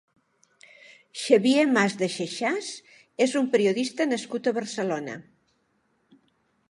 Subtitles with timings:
[1.23, 2.71] Xavier Mas de Xaxàs
[3.29, 5.19] és un periodista nascut a Barcelona.